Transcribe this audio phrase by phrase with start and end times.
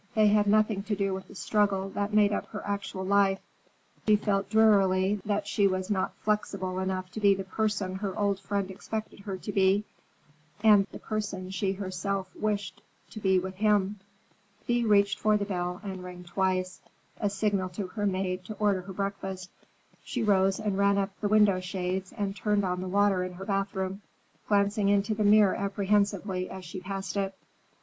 [0.15, 3.37] They had nothing to do with the struggle that made up her actual life.
[4.07, 8.39] She felt drearily that she was not flexible enough to be the person her old
[8.39, 9.83] friend expected her to be,
[10.63, 13.99] the person she herself wished to be with him.
[14.65, 18.93] Thea reached for the bell and rang twice,—a signal to her maid to order her
[18.93, 19.51] breakfast.
[20.03, 23.45] She rose and ran up the window shades and turned on the water in her
[23.45, 24.01] bathroom,
[24.47, 27.35] glancing into the mirror apprehensively as she passed it.